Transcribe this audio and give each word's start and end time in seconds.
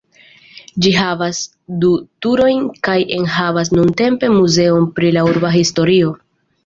Ĝi 0.85 0.93
havas 0.99 1.41
du 1.83 1.91
turojn 2.27 2.65
kaj 2.87 2.97
enhavas 3.19 3.71
nuntempe 3.75 4.33
muzeon 4.41 4.89
pri 4.97 5.13
la 5.19 5.27
urba 5.33 5.53
historio. 5.59 6.17